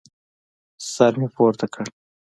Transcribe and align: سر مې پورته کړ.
سر 0.93 1.13
مې 1.19 1.27
پورته 1.35 1.65
کړ. 1.73 1.85